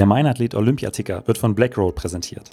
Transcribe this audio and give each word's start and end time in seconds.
Der 0.00 0.06
Meinathlet 0.06 0.54
Olympiaticker 0.54 1.22
wird 1.26 1.36
von 1.36 1.54
Blackroll 1.54 1.92
präsentiert. 1.92 2.48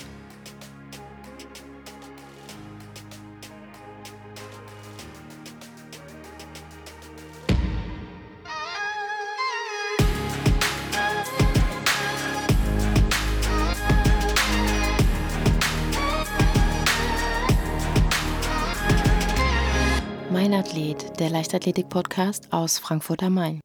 Mein 20.29 20.54
Athlet, 20.54 21.18
der 21.18 21.29
Leichtathletik-Podcast 21.29 22.52
aus 22.52 22.77
Frankfurt 22.77 23.23
am 23.23 23.36
Main. 23.36 23.61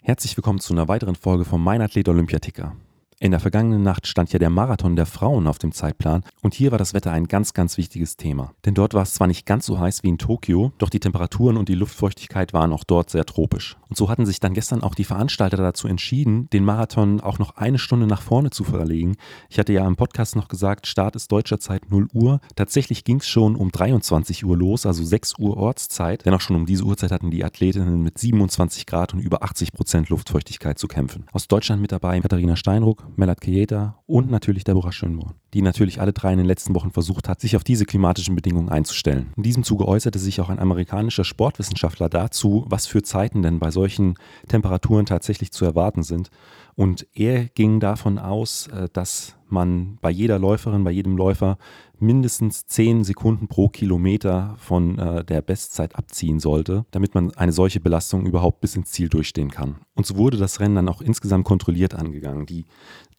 Herzlich 0.00 0.36
willkommen 0.36 0.60
zu 0.60 0.72
einer 0.72 0.86
weiteren 0.86 1.16
Folge 1.16 1.44
vom 1.44 1.64
Mein 1.64 1.82
Athlet 1.82 2.08
Olympiaticker. 2.08 2.76
In 3.18 3.30
der 3.30 3.40
vergangenen 3.40 3.82
Nacht 3.82 4.06
stand 4.06 4.30
ja 4.34 4.38
der 4.38 4.50
Marathon 4.50 4.94
der 4.94 5.06
Frauen 5.06 5.46
auf 5.46 5.56
dem 5.56 5.72
Zeitplan 5.72 6.22
und 6.42 6.52
hier 6.52 6.70
war 6.70 6.76
das 6.76 6.92
Wetter 6.92 7.12
ein 7.12 7.28
ganz, 7.28 7.54
ganz 7.54 7.78
wichtiges 7.78 8.18
Thema. 8.18 8.52
Denn 8.66 8.74
dort 8.74 8.92
war 8.92 9.04
es 9.04 9.14
zwar 9.14 9.26
nicht 9.26 9.46
ganz 9.46 9.64
so 9.64 9.80
heiß 9.80 10.02
wie 10.02 10.10
in 10.10 10.18
Tokio, 10.18 10.72
doch 10.76 10.90
die 10.90 11.00
Temperaturen 11.00 11.56
und 11.56 11.70
die 11.70 11.74
Luftfeuchtigkeit 11.74 12.52
waren 12.52 12.74
auch 12.74 12.84
dort 12.84 13.08
sehr 13.08 13.24
tropisch. 13.24 13.78
Und 13.88 13.96
so 13.96 14.10
hatten 14.10 14.26
sich 14.26 14.38
dann 14.38 14.52
gestern 14.52 14.82
auch 14.82 14.94
die 14.94 15.04
Veranstalter 15.04 15.56
dazu 15.56 15.88
entschieden, 15.88 16.50
den 16.50 16.62
Marathon 16.62 17.22
auch 17.22 17.38
noch 17.38 17.56
eine 17.56 17.78
Stunde 17.78 18.06
nach 18.06 18.20
vorne 18.20 18.50
zu 18.50 18.64
verlegen. 18.64 19.16
Ich 19.48 19.58
hatte 19.58 19.72
ja 19.72 19.86
im 19.86 19.96
Podcast 19.96 20.36
noch 20.36 20.48
gesagt, 20.48 20.86
Start 20.86 21.16
ist 21.16 21.32
deutscher 21.32 21.58
Zeit 21.58 21.90
0 21.90 22.08
Uhr. 22.12 22.40
Tatsächlich 22.54 23.02
ging 23.04 23.20
es 23.20 23.28
schon 23.28 23.56
um 23.56 23.72
23 23.72 24.44
Uhr 24.44 24.58
los, 24.58 24.84
also 24.84 25.02
6 25.02 25.38
Uhr 25.38 25.56
Ortszeit. 25.56 26.26
Denn 26.26 26.34
auch 26.34 26.42
schon 26.42 26.56
um 26.56 26.66
diese 26.66 26.84
Uhrzeit 26.84 27.12
hatten 27.12 27.30
die 27.30 27.44
Athletinnen 27.44 28.02
mit 28.02 28.18
27 28.18 28.84
Grad 28.84 29.14
und 29.14 29.20
über 29.20 29.42
80 29.42 29.72
Prozent 29.72 30.10
Luftfeuchtigkeit 30.10 30.78
zu 30.78 30.86
kämpfen. 30.86 31.24
Aus 31.32 31.48
Deutschland 31.48 31.80
mit 31.80 31.92
dabei 31.92 32.20
Katharina 32.20 32.56
Steinruck, 32.56 33.05
Melat 33.16 33.40
Kieta 33.40 33.98
und 34.06 34.30
natürlich 34.30 34.64
Deborah 34.64 34.92
Schönborn, 34.92 35.34
die 35.54 35.62
natürlich 35.62 36.00
alle 36.00 36.12
drei 36.12 36.32
in 36.32 36.38
den 36.38 36.46
letzten 36.46 36.74
Wochen 36.74 36.90
versucht 36.90 37.28
hat, 37.28 37.40
sich 37.40 37.56
auf 37.56 37.64
diese 37.64 37.84
klimatischen 37.84 38.34
Bedingungen 38.34 38.68
einzustellen. 38.68 39.32
In 39.36 39.42
diesem 39.42 39.62
Zuge 39.62 39.86
äußerte 39.86 40.18
sich 40.18 40.40
auch 40.40 40.48
ein 40.48 40.58
amerikanischer 40.58 41.24
Sportwissenschaftler 41.24 42.08
dazu, 42.08 42.64
was 42.68 42.86
für 42.86 43.02
Zeiten 43.02 43.42
denn 43.42 43.58
bei 43.58 43.70
solchen 43.70 44.14
Temperaturen 44.48 45.06
tatsächlich 45.06 45.52
zu 45.52 45.64
erwarten 45.64 46.02
sind. 46.02 46.30
Und 46.74 47.06
er 47.14 47.46
ging 47.46 47.80
davon 47.80 48.18
aus, 48.18 48.66
äh, 48.68 48.88
dass 48.92 49.36
man 49.48 49.98
bei 50.00 50.10
jeder 50.10 50.38
Läuferin, 50.38 50.84
bei 50.84 50.90
jedem 50.90 51.16
Läufer 51.16 51.58
mindestens 51.98 52.66
10 52.66 53.04
Sekunden 53.04 53.48
pro 53.48 53.68
Kilometer 53.68 54.56
von 54.58 54.98
äh, 54.98 55.24
der 55.24 55.40
Bestzeit 55.40 55.96
abziehen 55.96 56.40
sollte, 56.40 56.84
damit 56.90 57.14
man 57.14 57.30
eine 57.34 57.52
solche 57.52 57.80
Belastung 57.80 58.26
überhaupt 58.26 58.60
bis 58.60 58.76
ins 58.76 58.90
Ziel 58.90 59.08
durchstehen 59.08 59.50
kann. 59.50 59.76
Und 59.94 60.06
so 60.06 60.16
wurde 60.16 60.36
das 60.36 60.60
Rennen 60.60 60.74
dann 60.74 60.88
auch 60.88 61.00
insgesamt 61.00 61.44
kontrolliert 61.44 61.94
angegangen. 61.94 62.44
Die 62.44 62.66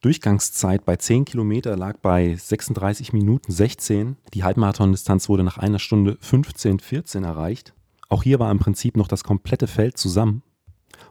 Durchgangszeit 0.02 0.86
bei 0.86 0.95
10 0.95 1.26
Kilometer 1.26 1.76
lag 1.76 1.98
bei 1.98 2.36
36 2.36 3.14
Minuten 3.14 3.52
16. 3.52 4.16
Die 4.36 4.44
Halbmarathon-Distanz 4.44 5.28
wurde 5.28 5.44
nach 5.44 5.58
einer 5.58 5.80
Stunde 5.80 6.17
15, 6.22 6.80
14 6.80 7.23
erreicht. 7.23 7.73
Auch 8.08 8.22
hier 8.22 8.39
war 8.39 8.52
im 8.52 8.59
Prinzip 8.59 8.95
noch 8.95 9.08
das 9.08 9.23
komplette 9.23 9.66
Feld 9.66 9.98
zusammen. 9.98 10.44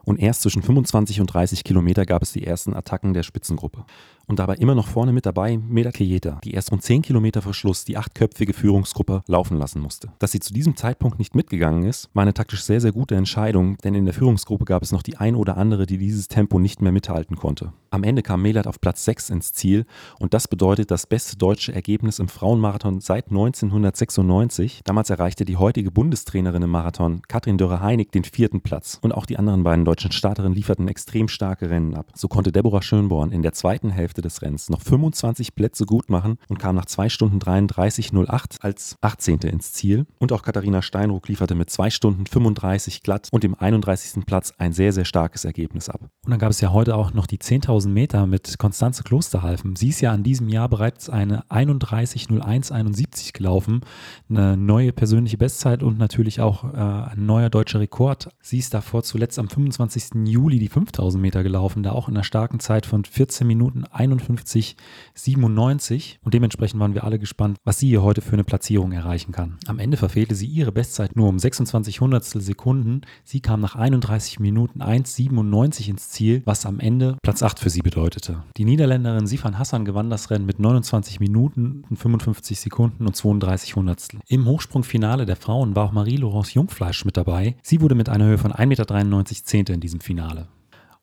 Und 0.05 0.19
erst 0.19 0.41
zwischen 0.41 0.61
25 0.61 1.19
und 1.19 1.27
30 1.27 1.65
Kilometer 1.65 2.05
gab 2.05 2.21
es 2.21 2.31
die 2.31 2.45
ersten 2.45 2.73
Attacken 2.73 3.13
der 3.13 3.23
Spitzengruppe. 3.23 3.83
Und 4.25 4.39
dabei 4.39 4.55
immer 4.55 4.73
noch 4.73 4.87
vorne 4.87 5.11
mit 5.11 5.25
dabei 5.25 5.57
Meda 5.57 5.91
Kejeta, 5.91 6.39
die 6.43 6.53
erst 6.53 6.71
rund 6.71 6.81
10 6.81 7.01
Kilometer 7.01 7.41
vor 7.41 7.53
Schluss 7.53 7.83
die 7.83 7.97
achtköpfige 7.97 8.53
Führungsgruppe 8.53 9.23
laufen 9.27 9.57
lassen 9.57 9.81
musste. 9.81 10.13
Dass 10.19 10.31
sie 10.31 10.39
zu 10.39 10.53
diesem 10.53 10.77
Zeitpunkt 10.77 11.19
nicht 11.19 11.35
mitgegangen 11.35 11.83
ist, 11.83 12.09
war 12.13 12.21
eine 12.21 12.33
taktisch 12.33 12.63
sehr, 12.63 12.79
sehr 12.79 12.93
gute 12.93 13.15
Entscheidung, 13.15 13.77
denn 13.83 13.95
in 13.95 14.05
der 14.05 14.13
Führungsgruppe 14.13 14.63
gab 14.63 14.81
es 14.81 14.93
noch 14.93 15.03
die 15.03 15.17
ein 15.17 15.35
oder 15.35 15.57
andere, 15.57 15.85
die 15.85 15.97
dieses 15.97 16.29
Tempo 16.29 16.57
nicht 16.57 16.81
mehr 16.81 16.93
mithalten 16.93 17.35
konnte. 17.35 17.73
Am 17.89 18.03
Ende 18.03 18.21
kam 18.21 18.41
Melat 18.41 18.67
auf 18.67 18.81
Platz 18.81 19.05
6 19.05 19.29
ins 19.29 19.53
Ziel 19.53 19.85
und 20.19 20.33
das 20.33 20.47
bedeutet 20.47 20.91
das 20.91 21.07
beste 21.07 21.37
deutsche 21.37 21.73
Ergebnis 21.73 22.19
im 22.19 22.27
Frauenmarathon 22.27 22.99
seit 22.99 23.29
1996. 23.29 24.81
Damals 24.83 25.09
erreichte 25.09 25.45
die 25.45 25.57
heutige 25.57 25.91
Bundestrainerin 25.91 26.63
im 26.63 26.69
Marathon, 26.69 27.21
Katrin 27.27 27.57
Dörre-Heinig, 27.57 28.09
den 28.11 28.23
vierten 28.23 28.61
Platz 28.61 28.99
und 29.01 29.13
auch 29.13 29.25
die 29.25 29.37
anderen 29.37 29.63
beiden 29.63 29.85
deutschen 29.85 30.11
Starterinnen 30.11 30.55
lieferten 30.55 30.87
extrem 30.87 31.27
starke 31.27 31.69
Rennen 31.69 31.93
ab. 31.93 32.11
So 32.13 32.27
konnte 32.27 32.51
Deborah 32.51 32.81
Schönborn 32.81 33.31
in 33.31 33.41
der 33.41 33.53
zweiten 33.53 33.89
Hälfte 33.89 34.21
des 34.21 34.41
Rennens 34.41 34.69
noch 34.69 34.81
25 34.81 35.55
Plätze 35.55 35.85
gut 35.85 36.09
machen 36.09 36.37
und 36.49 36.59
kam 36.59 36.75
nach 36.75 36.85
2 36.85 37.09
Stunden 37.09 37.39
33,08 37.39 38.61
als 38.61 38.95
18. 39.01 39.39
ins 39.39 39.73
Ziel. 39.73 40.05
Und 40.19 40.33
auch 40.33 40.43
Katharina 40.43 40.81
Steinruck 40.81 41.27
lieferte 41.27 41.55
mit 41.55 41.69
2 41.69 41.89
Stunden 41.89 42.25
35 42.25 43.01
glatt 43.01 43.29
und 43.31 43.43
dem 43.43 43.55
31. 43.55 44.25
Platz 44.25 44.53
ein 44.57 44.73
sehr, 44.73 44.91
sehr 44.91 45.05
starkes 45.05 45.45
Ergebnis 45.45 45.89
ab. 45.89 46.01
Und 46.25 46.31
dann 46.31 46.39
gab 46.39 46.51
es 46.51 46.59
ja 46.61 46.71
heute 46.73 46.95
auch 46.95 47.13
noch 47.13 47.27
die 47.27 47.37
10.000 47.37 47.76
Meter 47.85 48.25
mit 48.25 48.57
Konstanze 48.57 49.03
Klosterhalfen. 49.03 49.75
Sie 49.75 49.89
ist 49.89 50.01
ja 50.01 50.11
an 50.11 50.23
diesem 50.23 50.49
Jahr 50.49 50.69
bereits 50.69 51.09
eine 51.09 51.43
31,0171 51.49 53.33
gelaufen. 53.33 53.81
Eine 54.29 54.57
neue 54.57 54.93
persönliche 54.93 55.37
Bestzeit 55.37 55.83
und 55.83 55.97
natürlich 55.97 56.41
auch 56.41 56.73
äh, 56.73 56.77
ein 56.77 57.25
neuer 57.25 57.49
deutscher 57.49 57.79
Rekord. 57.79 58.29
Sie 58.41 58.57
ist 58.57 58.73
davor 58.73 59.03
zuletzt 59.03 59.39
am 59.39 59.49
25. 59.49 60.25
Juli 60.25 60.59
die 60.59 60.69
5.000 60.69 61.17
Meter 61.17 61.43
gelaufen, 61.43 61.83
da 61.83 61.91
auch 61.91 62.07
in 62.07 62.15
einer 62.15 62.23
starken 62.23 62.59
Zeit 62.59 62.85
von 62.85 63.05
14 63.05 63.45
Minuten 63.45 63.83
51,97 63.85 66.17
und 66.23 66.33
dementsprechend 66.33 66.79
waren 66.79 66.93
wir 66.93 67.03
alle 67.03 67.19
gespannt, 67.19 67.57
was 67.63 67.79
sie 67.79 67.89
hier 67.89 68.03
heute 68.03 68.21
für 68.21 68.33
eine 68.33 68.43
Platzierung 68.43 68.91
erreichen 68.91 69.31
kann. 69.31 69.57
Am 69.67 69.79
Ende 69.79 69.97
verfehlte 69.97 70.35
sie 70.35 70.47
ihre 70.47 70.71
Bestzeit 70.71 71.15
nur 71.15 71.29
um 71.29 71.39
26 71.39 72.01
Hundertstel 72.01 72.41
Sekunden. 72.41 73.01
Sie 73.23 73.41
kam 73.41 73.61
nach 73.61 73.75
31 73.75 74.39
Minuten 74.39 74.81
1,97 74.81 75.89
ins 75.89 76.09
Ziel, 76.09 76.41
was 76.45 76.65
am 76.65 76.79
Ende 76.79 77.17
Platz 77.21 77.43
8 77.43 77.59
für 77.59 77.66
sie 77.69 77.81
bedeutete. 77.81 78.43
Die 78.57 78.65
Niederländerin 78.65 79.27
Sifan 79.27 79.57
Hassan 79.57 79.85
gewann 79.85 80.09
das 80.09 80.29
Rennen 80.29 80.45
mit 80.45 80.59
29 80.59 81.19
Minuten, 81.19 81.83
55 81.93 82.59
Sekunden 82.59 83.05
und 83.05 83.15
32 83.15 83.75
Hundertstel. 83.75 84.19
Im 84.27 84.45
Hochsprungfinale 84.45 85.25
der 85.25 85.35
Frauen 85.35 85.75
war 85.75 85.85
auch 85.85 85.91
Marie-Laurence 85.91 86.53
Jungfleisch 86.53 87.05
mit 87.05 87.17
dabei. 87.17 87.55
Sie 87.61 87.81
wurde 87.81 87.95
mit 87.95 88.09
einer 88.09 88.25
Höhe 88.25 88.37
von 88.37 88.51
1,93 88.51 88.65
Meter 88.67 89.45
Zehnte 89.45 89.73
in 89.73 89.79
diesem 89.79 89.99
Finale. 89.99 90.47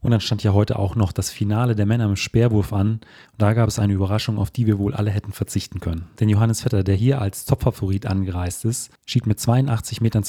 Und 0.04 0.10
dann 0.10 0.20
stand 0.20 0.42
ja 0.42 0.52
heute 0.52 0.78
auch 0.78 0.97
noch 0.97 1.12
das 1.12 1.30
Finale 1.30 1.75
der 1.75 1.86
Männer 1.86 2.04
im 2.04 2.16
Speerwurf 2.16 2.75
an. 2.75 3.00
Da 3.38 3.54
gab 3.54 3.69
es 3.69 3.78
eine 3.78 3.94
Überraschung, 3.94 4.36
auf 4.36 4.50
die 4.50 4.66
wir 4.66 4.78
wohl 4.78 4.92
alle 4.92 5.10
hätten 5.10 5.32
verzichten 5.32 5.81
können. 5.81 6.08
Denn 6.20 6.28
Johannes 6.28 6.60
Vetter, 6.60 6.84
der 6.84 6.94
hier 6.94 7.22
als 7.22 7.46
Topfavorit 7.46 8.04
angereist 8.04 8.66
ist, 8.66 8.91
schied 9.06 9.26
mit 9.26 9.38
82,52 9.38 10.02
Metern 10.02 10.25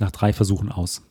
nach 0.00 0.10
drei 0.10 0.32
Versuchen 0.32 0.72
aus. 0.72 1.02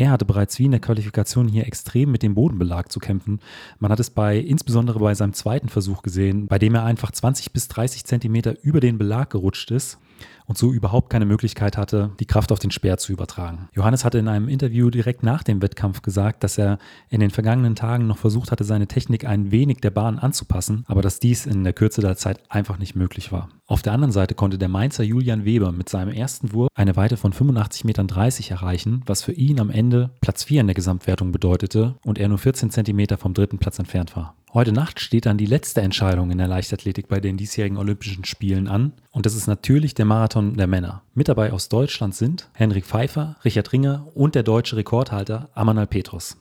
Er 0.00 0.12
hatte 0.12 0.24
bereits 0.24 0.58
wie 0.58 0.64
in 0.64 0.70
der 0.70 0.80
Qualifikation 0.80 1.46
hier 1.46 1.66
extrem 1.66 2.10
mit 2.10 2.22
dem 2.22 2.32
Bodenbelag 2.32 2.90
zu 2.90 3.00
kämpfen. 3.00 3.38
Man 3.80 3.92
hat 3.92 4.00
es 4.00 4.08
bei, 4.08 4.38
insbesondere 4.38 4.98
bei 4.98 5.14
seinem 5.14 5.34
zweiten 5.34 5.68
Versuch 5.68 6.00
gesehen, 6.00 6.46
bei 6.46 6.58
dem 6.58 6.74
er 6.74 6.84
einfach 6.84 7.10
20 7.10 7.52
bis 7.52 7.68
30 7.68 8.06
Zentimeter 8.06 8.54
über 8.62 8.80
den 8.80 8.96
Belag 8.96 9.28
gerutscht 9.28 9.70
ist 9.70 9.98
und 10.46 10.56
so 10.56 10.72
überhaupt 10.72 11.10
keine 11.10 11.26
Möglichkeit 11.26 11.76
hatte, 11.76 12.12
die 12.18 12.24
Kraft 12.24 12.50
auf 12.50 12.58
den 12.58 12.70
Speer 12.70 12.96
zu 12.96 13.12
übertragen. 13.12 13.68
Johannes 13.74 14.02
hatte 14.02 14.16
in 14.16 14.28
einem 14.28 14.48
Interview 14.48 14.88
direkt 14.88 15.22
nach 15.22 15.42
dem 15.42 15.60
Wettkampf 15.60 16.00
gesagt, 16.00 16.44
dass 16.44 16.56
er 16.56 16.78
in 17.10 17.20
den 17.20 17.30
vergangenen 17.30 17.74
Tagen 17.74 18.06
noch 18.06 18.16
versucht 18.16 18.52
hatte, 18.52 18.64
seine 18.64 18.86
Technik 18.86 19.26
ein 19.26 19.50
wenig 19.50 19.82
der 19.82 19.90
Bahn 19.90 20.18
anzupassen, 20.18 20.84
aber 20.88 21.02
dass 21.02 21.20
dies 21.20 21.44
in 21.44 21.62
der 21.62 21.74
Kürze 21.74 22.00
der 22.00 22.16
Zeit 22.16 22.40
einfach 22.48 22.78
nicht 22.78 22.96
möglich 22.96 23.32
war. 23.32 23.50
Auf 23.70 23.82
der 23.82 23.92
anderen 23.92 24.10
Seite 24.10 24.34
konnte 24.34 24.58
der 24.58 24.68
Mainzer 24.68 25.04
Julian 25.04 25.44
Weber 25.44 25.70
mit 25.70 25.88
seinem 25.88 26.12
ersten 26.12 26.52
Wurf 26.52 26.70
eine 26.74 26.96
Weite 26.96 27.16
von 27.16 27.32
85,30 27.32 27.86
Metern 27.86 28.08
erreichen, 28.08 29.02
was 29.06 29.22
für 29.22 29.30
ihn 29.30 29.60
am 29.60 29.70
Ende 29.70 30.10
Platz 30.20 30.42
4 30.42 30.62
in 30.62 30.66
der 30.66 30.74
Gesamtwertung 30.74 31.30
bedeutete 31.30 31.94
und 32.04 32.18
er 32.18 32.26
nur 32.26 32.38
14 32.38 32.70
Zentimeter 32.70 33.16
vom 33.16 33.32
dritten 33.32 33.58
Platz 33.58 33.78
entfernt 33.78 34.16
war. 34.16 34.34
Heute 34.52 34.72
Nacht 34.72 34.98
steht 34.98 35.24
dann 35.24 35.38
die 35.38 35.46
letzte 35.46 35.82
Entscheidung 35.82 36.32
in 36.32 36.38
der 36.38 36.48
Leichtathletik 36.48 37.06
bei 37.06 37.20
den 37.20 37.36
diesjährigen 37.36 37.78
Olympischen 37.78 38.24
Spielen 38.24 38.66
an. 38.66 38.92
Und 39.12 39.24
das 39.24 39.36
ist 39.36 39.46
natürlich 39.46 39.94
der 39.94 40.04
Marathon 40.04 40.56
der 40.56 40.66
Männer. 40.66 41.02
Mit 41.14 41.28
dabei 41.28 41.52
aus 41.52 41.68
Deutschland 41.68 42.16
sind 42.16 42.50
Henrik 42.54 42.84
Pfeiffer, 42.84 43.36
Richard 43.44 43.72
Ringer 43.72 44.08
und 44.16 44.34
der 44.34 44.42
deutsche 44.42 44.74
Rekordhalter 44.74 45.48
Amanal 45.54 45.86
Petrus. 45.86 46.36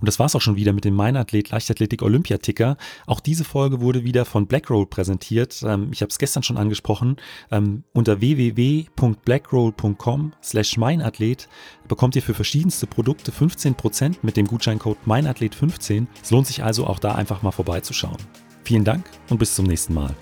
Und 0.00 0.06
das 0.06 0.18
war's 0.18 0.34
auch 0.34 0.40
schon 0.40 0.56
wieder 0.56 0.72
mit 0.72 0.84
dem 0.84 0.94
Meinathlet 0.94 1.50
Leichtathletik 1.50 2.02
Olympiaticker. 2.02 2.76
Auch 3.06 3.20
diese 3.20 3.44
Folge 3.44 3.80
wurde 3.80 4.04
wieder 4.04 4.24
von 4.24 4.46
Blackroll 4.46 4.86
präsentiert. 4.86 5.62
Ähm, 5.66 5.90
ich 5.92 6.00
habe 6.02 6.10
es 6.10 6.18
gestern 6.18 6.42
schon 6.42 6.56
angesprochen. 6.56 7.16
Ähm, 7.50 7.84
unter 7.92 8.20
www.blackroll.com 8.20 10.32
slash 10.42 10.76
meinathlet 10.76 11.48
bekommt 11.88 12.16
ihr 12.16 12.22
für 12.22 12.34
verschiedenste 12.34 12.86
Produkte 12.86 13.32
15% 13.32 14.16
mit 14.22 14.36
dem 14.36 14.46
Gutscheincode 14.46 14.98
meinathlet15. 15.06 16.06
Es 16.22 16.30
lohnt 16.30 16.46
sich 16.46 16.62
also 16.62 16.86
auch 16.86 16.98
da 16.98 17.14
einfach 17.14 17.42
mal 17.42 17.52
vorbeizuschauen. 17.52 18.18
Vielen 18.64 18.84
Dank 18.84 19.04
und 19.28 19.38
bis 19.38 19.54
zum 19.54 19.66
nächsten 19.66 19.94
Mal. 19.94 20.14